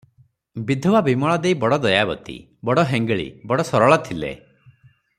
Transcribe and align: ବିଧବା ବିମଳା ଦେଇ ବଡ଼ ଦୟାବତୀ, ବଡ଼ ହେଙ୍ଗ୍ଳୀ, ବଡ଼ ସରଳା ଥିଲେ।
ବିଧବା 0.69 1.01
ବିମଳା 1.07 1.35
ଦେଇ 1.43 1.57
ବଡ଼ 1.65 1.79
ଦୟାବତୀ, 1.83 2.37
ବଡ଼ 2.71 2.85
ହେଙ୍ଗ୍ଳୀ, 2.95 3.29
ବଡ଼ 3.53 3.69
ସରଳା 3.73 4.03
ଥିଲେ। 4.09 4.35